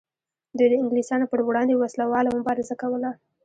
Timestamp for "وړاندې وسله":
1.47-2.05